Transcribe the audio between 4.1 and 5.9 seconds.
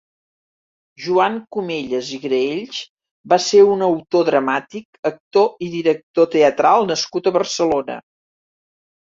dramàtic, actor i